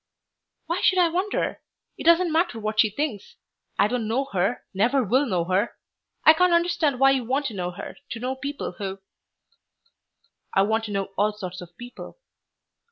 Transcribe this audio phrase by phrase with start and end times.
[0.65, 1.61] "Why should I wonder?
[1.95, 3.35] It doesn't matter what she thinks.
[3.77, 5.75] I don't know her, never will know her.
[6.25, 8.97] I can't understand why you want to know her, to know people who"
[10.55, 12.17] "I want to know all sorts of people."